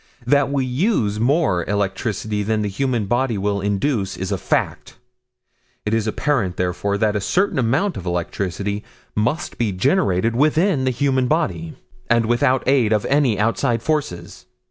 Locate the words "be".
9.59-9.71